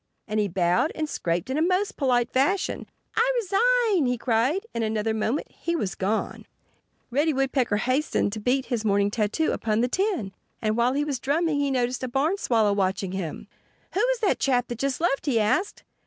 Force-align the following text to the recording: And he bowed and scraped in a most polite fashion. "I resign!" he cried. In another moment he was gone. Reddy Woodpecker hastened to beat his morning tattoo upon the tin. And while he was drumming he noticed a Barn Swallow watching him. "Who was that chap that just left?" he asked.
And 0.27 0.39
he 0.39 0.47
bowed 0.47 0.91
and 0.95 1.07
scraped 1.07 1.51
in 1.51 1.59
a 1.59 1.61
most 1.61 1.95
polite 1.95 2.33
fashion. 2.33 2.87
"I 3.15 3.31
resign!" 3.35 4.07
he 4.07 4.17
cried. 4.17 4.65
In 4.73 4.81
another 4.81 5.13
moment 5.13 5.51
he 5.51 5.75
was 5.75 5.93
gone. 5.93 6.47
Reddy 7.11 7.33
Woodpecker 7.33 7.77
hastened 7.77 8.33
to 8.33 8.39
beat 8.39 8.65
his 8.65 8.83
morning 8.83 9.11
tattoo 9.11 9.51
upon 9.51 9.81
the 9.81 9.87
tin. 9.87 10.31
And 10.59 10.75
while 10.75 10.93
he 10.93 11.05
was 11.05 11.19
drumming 11.19 11.59
he 11.59 11.69
noticed 11.69 12.01
a 12.01 12.07
Barn 12.07 12.39
Swallow 12.39 12.73
watching 12.73 13.11
him. 13.11 13.47
"Who 13.93 13.99
was 14.01 14.19
that 14.21 14.39
chap 14.39 14.69
that 14.69 14.79
just 14.79 15.01
left?" 15.01 15.27
he 15.27 15.39
asked. 15.39 15.83